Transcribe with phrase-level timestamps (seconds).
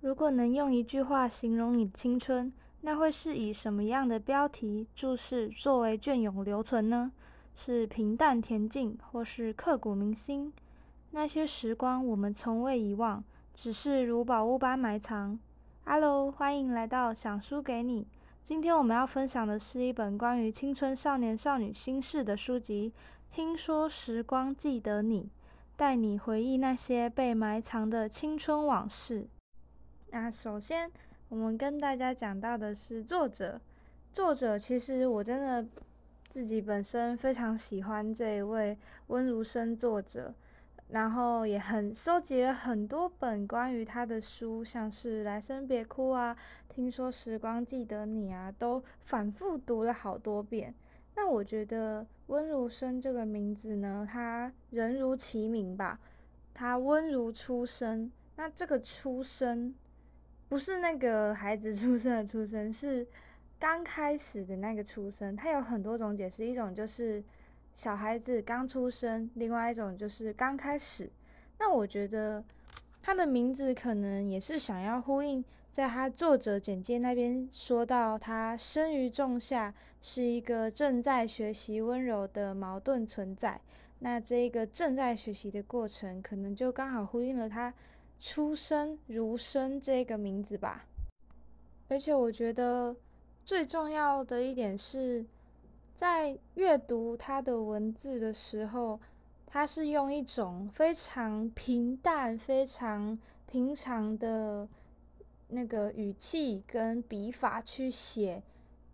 [0.00, 2.50] 如果能用一句话形容你的青春，
[2.80, 7.12] 那会是以什么样的标题注释作为隽永留存呢？
[7.54, 10.50] 是平淡恬静，或是刻骨铭心？
[11.10, 15.38] 那些时光我们从未遗忘，只是如宝物般埋藏。
[15.84, 18.06] Hello，欢迎来到想书给你。
[18.46, 22.90] 今天我们要分享的是一本关于青春少年少女心事的书籍。
[23.30, 25.28] 听说时光记得你，
[25.76, 29.28] 带你回忆那些被埋藏的青春往事。
[30.12, 30.90] 那首先，
[31.28, 33.60] 我们跟大家讲到的是作者。
[34.12, 35.64] 作者其实我真的
[36.28, 40.34] 自己本身非常喜欢这一位温如生作者，
[40.88, 46.34] 然后也很收集了很多本关于他的书，像是《来生别哭》啊，
[46.74, 50.74] 《听说时光记得你》啊，都反复读了好多遍。
[51.14, 56.00] 那我觉得温如生这个名字呢，他人如其名吧，
[56.52, 59.72] 他温如出生，那这个出生。
[60.50, 63.06] 不是那个孩子出生的出生，是
[63.56, 65.36] 刚开始的那个出生。
[65.36, 67.22] 它有很多种解释，一种就是
[67.76, 71.08] 小孩子刚出生，另外一种就是刚开始。
[71.60, 72.42] 那我觉得
[73.00, 79.72] 他的名字可能也是想要呼应，在他作者简介那边说到，他生于仲夏，
[80.02, 83.60] 是一个正在学习温柔的矛盾存在。
[84.00, 87.72] 那这一个正在学习的过程，可能就刚好呼应了他。
[88.22, 90.84] 出生如生这个名字吧，
[91.88, 92.94] 而且我觉得
[93.42, 95.24] 最重要的一点是，
[95.94, 99.00] 在阅读他的文字的时候，
[99.46, 104.68] 他是用一种非常平淡、非常平常的
[105.48, 108.42] 那个语气跟笔法去写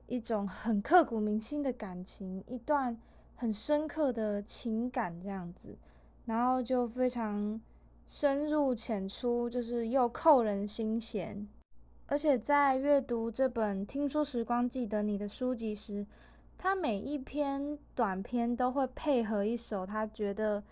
[0.06, 2.96] 一种很刻骨铭心的感情，一段
[3.34, 5.76] 很深刻的情感这样子，
[6.26, 7.60] 然后就非常。
[8.06, 11.46] 深入浅出，就是又扣人心弦。
[12.06, 16.06] 而且在阅读这本《听说时光记得你》的书籍时，
[16.56, 20.62] 他每一篇短篇都会配合一首他觉得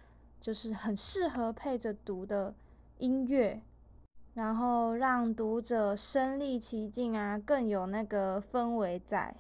[0.41, 2.55] 就是很适合配着读的
[2.99, 3.61] 音乐，
[4.35, 9.35] 然后让读者身临其境啊，更有那个氛围在。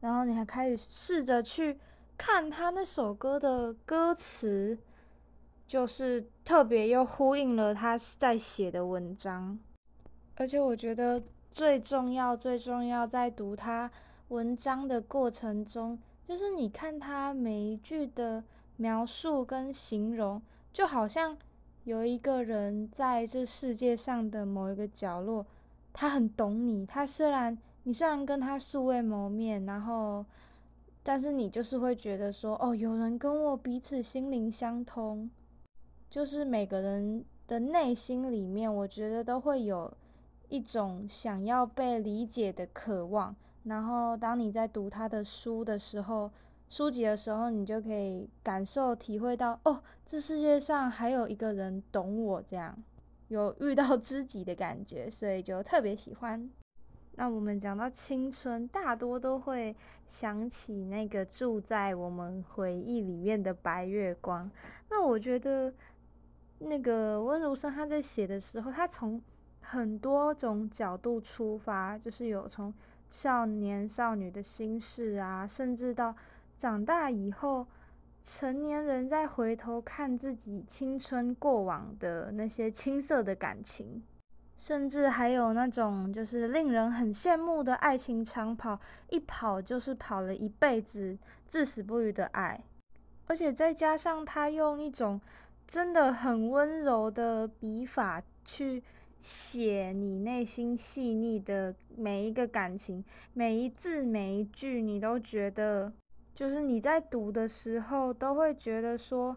[0.00, 1.78] 然后你还开始试着去
[2.18, 4.76] 看他那首歌的歌词。
[5.72, 9.58] 就是特别又呼应了他在写的文章，
[10.34, 13.90] 而且我觉得最重要、最重要，在读他
[14.28, 18.44] 文章的过程中，就是你看他每一句的
[18.76, 20.42] 描述跟形容，
[20.74, 21.34] 就好像
[21.84, 25.46] 有一个人在这世界上的某一个角落，
[25.94, 26.84] 他很懂你。
[26.84, 30.22] 他虽然你虽然跟他素未谋面，然后，
[31.02, 35.30] 但是你就是会觉得说，哦，有人跟我彼此心灵相通。
[36.12, 39.90] 就是每个人的内心里面，我觉得都会有
[40.50, 43.34] 一种想要被理解的渴望。
[43.64, 46.30] 然后，当你在读他的书的时候，
[46.68, 52.76] 书籍的时候，你就可以感受、体会到，哦，这世界上还有一个人懂我，这样
[53.28, 56.50] 有遇到知己的感觉，所以就特别喜欢。
[57.14, 59.74] 那我们讲到青春，大多都会
[60.10, 64.50] 想起那个住在我们回忆里面的白月光。
[64.90, 65.72] 那我觉得。
[66.64, 69.20] 那个温如生他在写的时候，他从
[69.60, 72.72] 很多种角度出发，就是有从
[73.10, 76.14] 少年少女的心事啊，甚至到
[76.56, 77.66] 长大以后
[78.22, 84.02] 成年人再回头看自己青春过往的那些青涩的感情，
[84.58, 88.78] 甚至还有那种就是令人很羡慕的爱情长跑，
[89.10, 91.18] 一跑就是跑了一辈子
[91.48, 92.62] 至死不渝的爱，
[93.26, 95.20] 而且再加上他用一种。
[95.72, 98.82] 真的很温柔的笔法去
[99.22, 103.02] 写你内心细腻的每一个感情，
[103.32, 105.90] 每一字每一句，你都觉得
[106.34, 109.34] 就是你在读的时候都会觉得说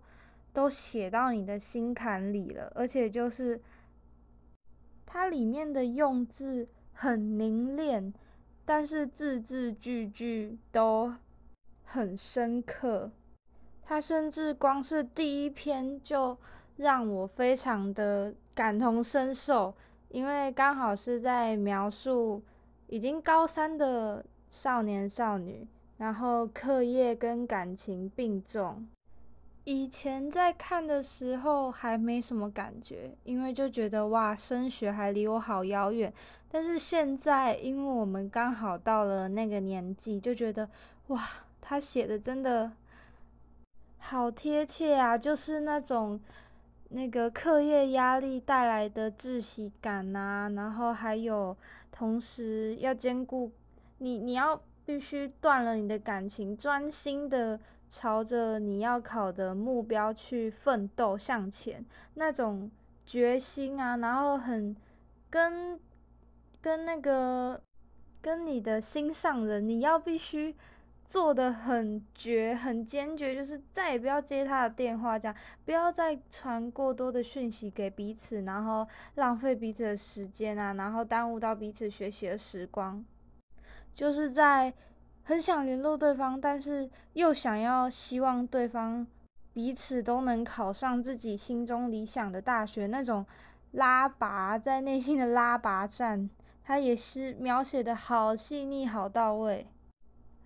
[0.51, 3.62] 都写到你的心坎里了，而且就是
[5.06, 8.14] 它里面的用字很凝练，
[8.66, 11.14] 但是字字句句都
[11.85, 13.09] 很深刻。
[13.87, 16.35] 他甚至光是第一篇就
[16.78, 19.76] 让我非常的感同身受，
[20.09, 22.41] 因为刚好是在描述
[22.87, 25.67] 已经高三的少年少女，
[25.97, 28.87] 然后课业跟感情并重。
[29.66, 36.11] 以前在看的时候还没什么感觉，因为就觉得哇，升学还离我好遥远。
[36.49, 40.67] 但是现在，因为我们刚好到了那个年纪，就觉得
[41.08, 41.23] 哇，
[41.61, 42.72] 他写的真的。
[44.07, 45.17] 好贴切啊！
[45.17, 46.19] 就是那种
[46.90, 51.57] 那个课业压力带来的窒息感呐，然后还有
[51.91, 53.52] 同时要兼顾
[53.97, 57.59] 你，你要必须断了你的感情，专心的
[57.90, 62.69] 朝着你要考的目标去奋斗向前，那种
[63.07, 64.75] 决心啊，然后很
[65.31, 65.79] 跟
[66.61, 67.59] 跟那个
[68.22, 70.55] 跟你的心上人，你要必须。
[71.07, 78.85] 做的很绝，很坚决，就是再也不要接他的电话，这样不要再传过多的讯息给彼此，然后
[79.16, 83.03] 浪费彼此的时间啊，然后耽误到彼此学习的时光。
[83.93, 84.73] 就是在
[85.23, 89.05] 很想联络对方，但是又想要希望对方
[89.53, 93.25] 彼此都能考上自己心中理想的大学，那种
[93.72, 96.29] 拉拔在内心的拉拔战，
[96.63, 99.66] 他也是描写的好细腻，好到位。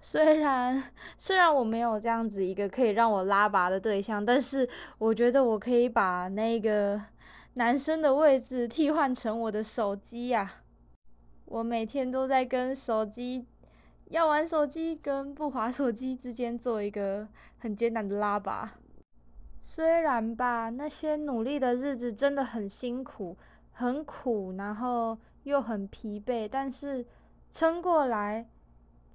[0.02, 0.82] 虽然
[1.18, 4.68] 虽然我没有这样子一个可以让我拉拔的对象，但是
[4.98, 7.00] 我觉得我可以把那个
[7.56, 10.54] 男生的位置替换成我的手机呀。
[11.46, 13.46] 我每天都在跟手机
[14.06, 18.76] 要玩手机跟不滑手机之间做一个很艰难的拉拔。
[19.66, 23.38] 虽然吧，那些努力的日子真的很辛苦、
[23.72, 27.06] 很苦，然后又很疲惫，但是
[27.52, 28.48] 撑过来。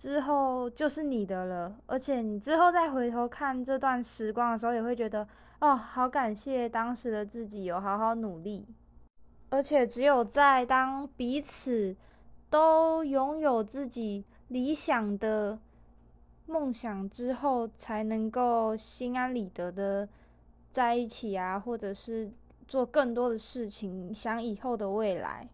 [0.04, 5.26] 之后就是你的了，而且你之后再回头看这段时光的时候，也会觉得
[5.62, 8.66] 哦，好感谢当时的自己有好好努力。
[9.48, 11.96] 而且只有在当彼此
[12.50, 15.58] 都拥有自己理想的
[16.44, 20.06] 梦想之后，才能够心安理得的
[20.70, 22.30] 在一起啊，或者是
[22.68, 25.48] 做更多的事情，想以后的未来。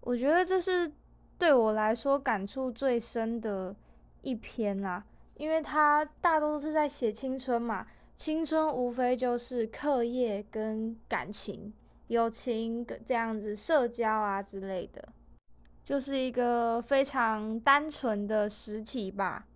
[0.00, 0.90] 我觉得这是。
[1.38, 3.74] 对我来说，感触最深的
[4.22, 5.04] 一篇啦，
[5.36, 11.72] 因为它大多都是在写青春嘛，青春无非就是课业跟感情、
[12.06, 15.08] 友情这样子，社交啊之类的，
[15.84, 19.46] 就是一个非常单纯的时期吧。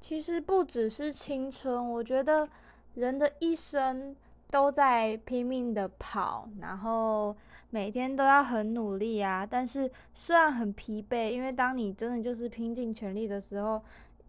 [0.00, 2.48] 其实不只是青春，我觉得
[2.94, 4.16] 人的一生。
[4.50, 7.36] 都在拼命的跑，然后
[7.70, 9.46] 每天都要很努力啊。
[9.48, 13.80] 但是虽然很疲惫，因为当你真的就是拼尽全力的时候，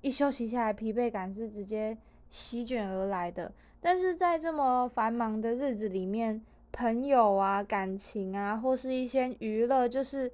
[0.02, 1.98] 一休息下来，疲惫感是直接
[2.30, 3.52] 席卷而来的。
[3.80, 6.40] 但是在这么繁忙的日子里面，
[6.72, 10.32] 朋友啊、感情啊，或是一些娱乐，就是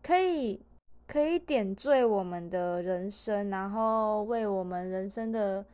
[0.00, 0.60] 可以
[1.08, 5.64] 可以点缀我们的人生，然后为我们人生的。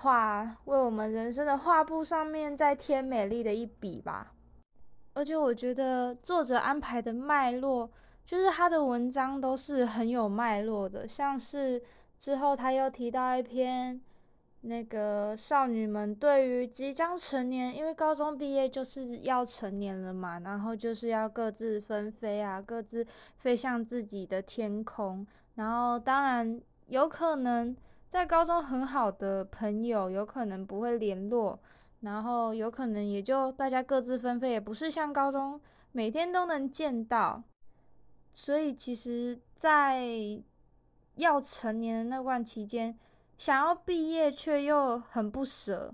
[0.00, 4.32] 画为我们人生的画布上面再添美丽的一笔吧。
[5.14, 7.90] 而且我觉得作者安排的脉络，
[8.24, 11.08] 就是他的文章都是很有脉络的。
[11.08, 11.82] 像是
[12.18, 14.00] 之后他又提到一篇，
[14.60, 23.04] 那个少女们对于即将成年，因为高中毕业就是要成年了嘛，然后就是要各自纷飞啊，各自
[23.38, 25.26] 飞向自己的天空。
[25.56, 27.76] 然后当然有可能。
[28.10, 31.58] 在高中很好的朋友，有可能不会联络，
[32.00, 35.60] 然后有可能也就大家各自分飞，也不是像高中
[35.92, 37.42] 每天都能见到。
[38.34, 40.02] 所以其实，在
[41.16, 42.98] 要成年的那段期间，
[43.36, 45.92] 想要毕业却又很不舍。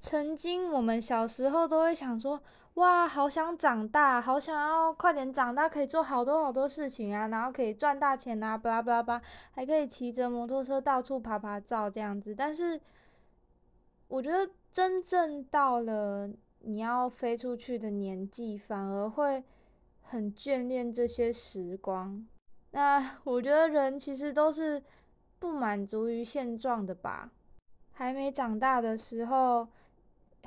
[0.00, 2.42] 曾经我们小时候都会想说。
[2.74, 9.22] 哇，好想长大，好想要快点长大，可以做好多好多事情啊，然后可以赚大钱啊，巴拉巴拉巴，
[9.52, 12.34] 还可以骑着摩托车到处爬爬照这样子。
[12.34, 12.80] 但是，
[14.08, 16.28] 我觉得真正到了
[16.62, 19.44] 你要飞出去的年纪，反而会
[20.02, 22.26] 很眷恋这些时光。
[22.72, 24.82] 那我觉得人其实都是
[25.38, 27.30] 不满足于现状的吧，
[27.92, 29.68] 还没长大的时候。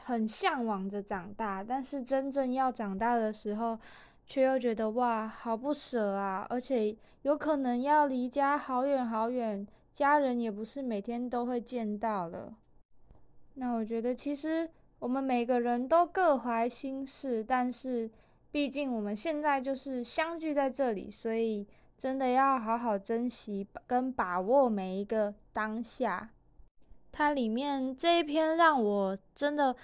[0.07, 3.77] 很向往着长大，但是真正要长大的时候，
[4.25, 6.47] 却又觉得哇，好不舍啊！
[6.49, 12.55] 而且有可能要离家好远好远，家人也不是每天都会见到了。
[13.55, 18.09] 那我觉得，其实我们每个人都各怀心事，但是
[18.49, 26.29] 毕竟我们现在就是相聚在这里，所以真的要好好珍惜跟把握每一个当下。
[27.09, 29.75] 它里面这一篇让我真的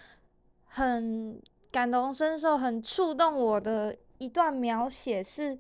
[0.76, 1.40] 很
[1.72, 5.60] 感同身受，很触动我的一段描写是，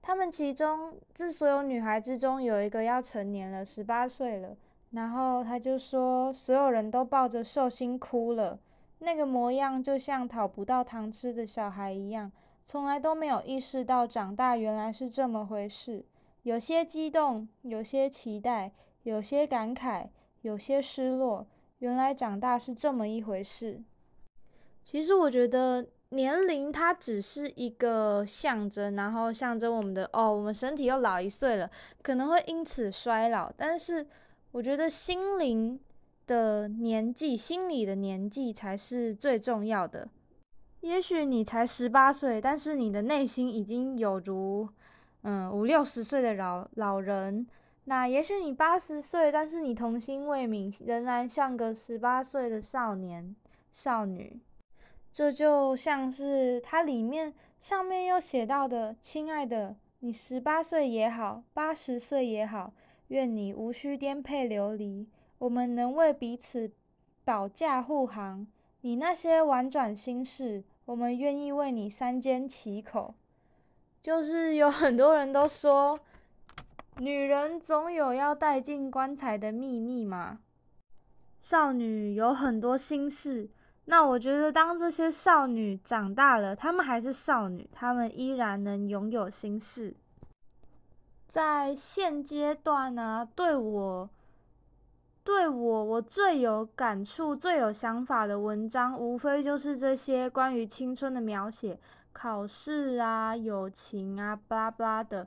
[0.00, 4.56] 他们其中这所有女孩之中有一个要成年了，十八岁了，
[4.92, 8.60] 然后他就说，所有人都抱着寿星哭了，
[9.00, 12.30] 那个模样就像讨不到糖吃的小孩一样，
[12.64, 16.04] 从来都没有意识到长大原来是这么回事，
[16.44, 18.70] 有些激动，有些期待，
[19.02, 20.08] 有些感慨。
[20.42, 21.46] 有些失落，
[21.78, 23.82] 原来长大是这么一回事。
[24.84, 31.68] 其实我觉得年龄它只是一个象征，然后象征我们的哦，我们身体又老一岁了，
[32.02, 33.50] 可能会因此衰老。
[33.56, 34.06] 但是
[34.52, 35.80] 我觉得心灵
[36.26, 40.06] 的年纪、心理的年纪才是最重要的。
[40.82, 44.68] 也许你才十八岁，但是你的内心已经有如
[45.22, 47.46] 嗯五六十岁的老老人。
[47.86, 53.34] 那也许你八十岁，但是你童心未泯，仍然像个十八岁的少年
[53.72, 54.38] 少女。
[55.14, 62.72] 这就像是它里面上面又写到的：“亲爱的，你十八岁也好，八十岁也好，
[63.08, 65.06] 愿你无需颠沛流离，
[65.38, 66.72] 我们能为彼此
[67.24, 68.44] 保驾护航。
[68.80, 73.14] 你那些婉转心事，我们愿意为你三缄其口。”
[74.02, 76.00] 就是有很多人都说，
[76.98, 80.40] 女人总有要带进棺材的秘密嘛。
[81.40, 83.48] 少女有很多心事。
[83.86, 89.94] 那我觉得，当这些少女长大了，她们还是少女，她们依然能拥有心事。
[91.28, 94.08] 在现阶段呢，对我，
[95.22, 101.78] 对我，我最有感触、最有想法的文章，无非就是这些关于青春的描写，
[102.12, 105.26] 考试啊、友情啊、巴拉巴拉的。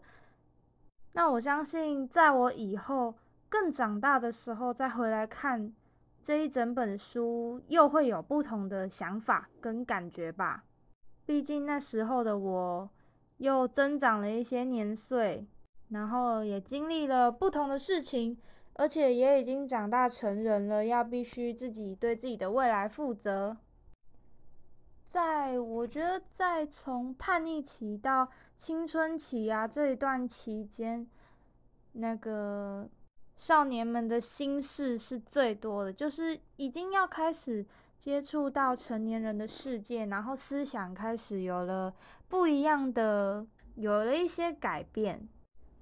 [1.14, 3.14] 那我相信，在我以后
[3.50, 5.72] 更长大的时候，再回来看。
[6.28, 10.66] 这一整本书又会有不同的想法跟感觉吧。
[11.26, 12.90] 毕竟那时候的我
[13.38, 15.48] 又增长了一些年岁，
[15.88, 18.38] 然后也经历了不同的事情，
[18.74, 23.56] 而且也已经长大成人了，要必须自己对自己的未来负责。
[25.06, 31.08] 在我觉得，在从叛逆期到青春期啊这一段期间，
[31.94, 32.90] 那个。
[33.38, 37.64] 少年们的心事是最多的，就是已经要开始
[38.00, 41.94] 接触到成年人的世界，然后思想开始有了
[42.28, 45.30] 不一样的，有了一些改变，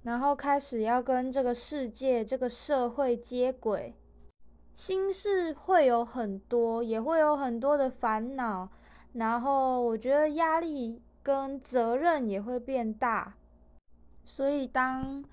[0.02, 3.94] 然后开始要跟这个世界、这个社会接轨，
[4.74, 8.68] 心事会有很多，也会有很多的烦恼，
[9.14, 13.34] 然后我觉得压力跟责任也会变大，
[14.26, 15.24] 所以当。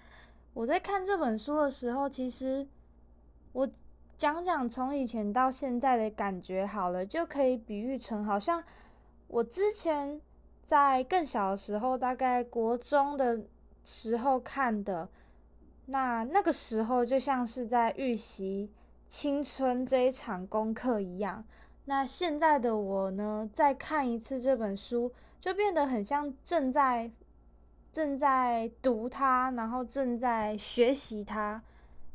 [0.54, 2.68] 我在看这本书的时候，其实
[3.54, 3.68] 我
[4.16, 8.64] 讲讲从以前到现在的感觉好了，就可以比喻成好像
[9.28, 10.22] 我之前
[10.64, 13.42] 在更小的时候，大概国中的
[13.84, 15.10] 时候看的，
[15.88, 18.72] 那那个时候就像是在预习
[19.08, 21.44] 青春这一场功课一样。
[21.86, 27.12] 那现在的我呢，再看一次这本书，就变得很像正在。
[27.94, 31.62] 正在读它，然后正在学习它。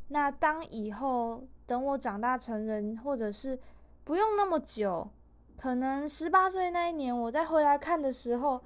[0.09, 3.57] 那当以后等我长大成人，或者是
[4.03, 5.09] 不用那么久，
[5.55, 8.61] 可能十八岁那一年，我再回来看的时候，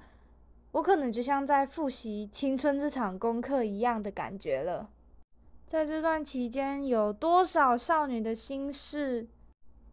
[0.72, 4.90] 我可能就像在复习青春这场功课一样的感觉了。
[5.68, 9.28] 在这段期间，有多少少女的心事，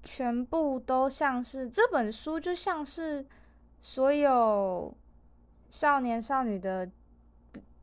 [0.01, 3.23] 全部都像是这本书，就像是
[3.79, 4.91] 所有
[5.69, 6.89] 少年少女的。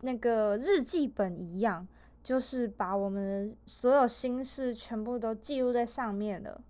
[0.00, 1.86] 那个日记本一样，
[2.22, 6.60] 就是把我们所有心事全部都记录在上面了。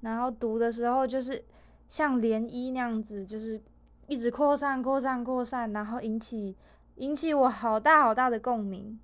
[0.00, 1.44] 然后读的时候，就是
[1.88, 3.60] 像涟漪那样子，就是
[4.06, 6.56] 一直扩散、扩散、扩散，然后引起
[6.96, 8.98] 引起我好大好大的共鸣。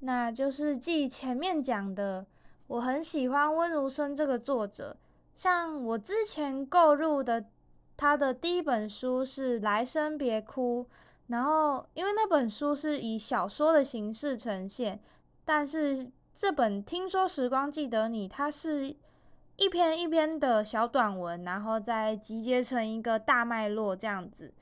[0.00, 2.26] 那就是继前面讲的，
[2.66, 4.96] 我很喜欢温如生这个作者。
[5.34, 7.44] 像我之前购入的
[7.96, 10.86] 他的第一本书是《来生别哭》。
[11.28, 15.00] 然后，因为那本书是以小说的形式呈现，
[15.44, 18.94] 但是这本《听说时光记得你》，它是
[19.56, 24.54] 一篇一篇的小短文，然后再集结成一个大脉络这样子。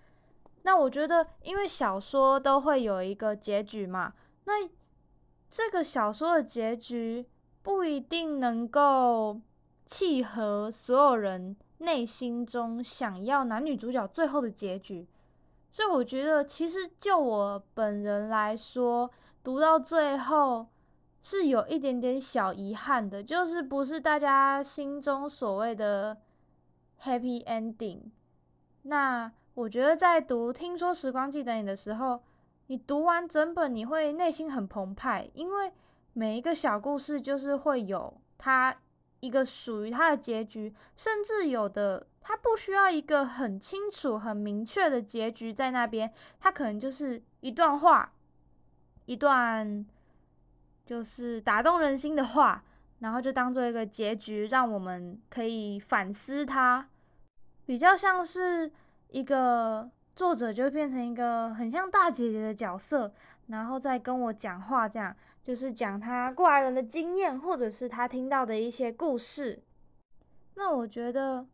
[0.62, 4.66] 那我觉得，因为小说都会有一个结局嘛，那
[5.50, 7.26] 这个小说的结局
[7.62, 9.38] 不一定能够
[9.84, 15.06] 契合所有人内心中想要男女主角最后的结局。
[15.74, 19.10] 所以我觉得，其实就我本人来说，
[19.42, 20.68] 读到最后
[21.20, 26.16] 是有一点点小遗憾的，就是不是大家心中所谓的
[27.02, 28.02] happy ending。
[28.82, 32.22] 那我觉得在读《听说时光记得你》的时候，
[32.68, 35.72] 你读完整本，你会内心很澎湃，因为
[36.12, 38.76] 每一个小故事就是会有它
[39.18, 42.06] 一个属于它的结局，甚至有的。
[42.26, 48.12] 它不需要一个很清楚、很明确的结局在那边，它可能就是一段话，
[49.04, 49.86] 一段
[50.86, 52.64] 就是打动人心的话，
[53.00, 56.88] 然后就当做一个结局，让我们可以反思它。
[57.66, 58.72] 比较像是
[59.08, 63.12] 一个作者，就变成一个很像大姐姐的角色，
[63.48, 69.62] 然后再跟我讲话，这样就是讲他过来人的经验，或者是他听到的一些故事。
[70.56, 71.46] 那我觉得，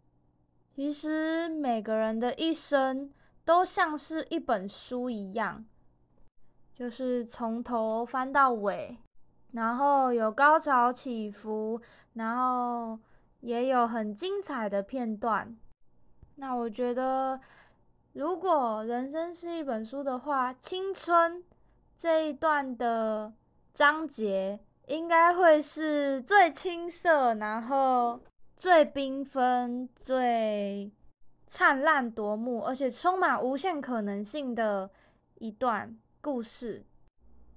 [0.74, 3.12] 其实每个人的一生
[3.44, 5.64] 都像是一本书一样，
[6.74, 8.96] 就是从头翻到尾，
[9.52, 11.80] 然后有高潮起伏，
[12.14, 12.98] 然后
[13.40, 15.56] 也有很精彩的片段。
[16.36, 17.38] 那我觉得，
[18.14, 21.44] 如果人生是一本书的话，青春
[21.98, 23.32] 这一段的
[23.74, 28.20] 章节应该会是最青涩，然后
[28.60, 30.92] 最缤纷、最
[31.46, 34.90] 灿烂夺目，而且充满无限可能性的
[35.38, 36.84] 一段故事。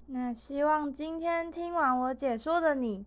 [0.08, 3.06] 那希望今天听完我解说的你，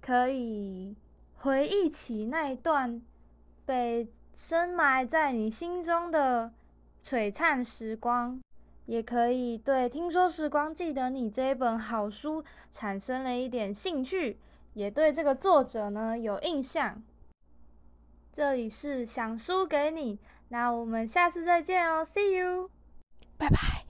[0.00, 0.96] 可以
[1.38, 3.02] 回忆起那一段
[3.66, 4.08] 被。
[4.36, 6.52] 深埋在你心中的
[7.04, 8.40] 璀璨时光，
[8.86, 14.36] 也可以对《听说时光记得你》这一本好书产生了一点兴趣，
[14.72, 17.00] 也对这个作者呢有印象。
[18.34, 22.68] 这里是想输给你，那我们下次再见哦，See you，
[23.38, 23.83] 拜拜。